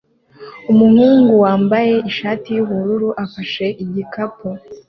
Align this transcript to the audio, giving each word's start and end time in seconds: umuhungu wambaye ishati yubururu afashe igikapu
umuhungu 0.71 1.31
wambaye 1.43 1.93
ishati 2.09 2.47
yubururu 2.57 3.09
afashe 3.25 3.65
igikapu 3.83 4.47